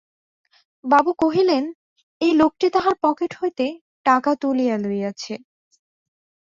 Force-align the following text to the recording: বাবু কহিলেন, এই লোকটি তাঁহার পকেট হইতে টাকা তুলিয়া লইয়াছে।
বাবু 0.83 1.11
কহিলেন, 1.19 1.63
এই 2.21 2.31
লোকটি 2.33 2.67
তাঁহার 2.73 2.95
পকেট 3.01 3.31
হইতে 3.39 3.65
টাকা 4.05 4.31
তুলিয়া 4.41 4.75
লইয়াছে। 4.77 5.33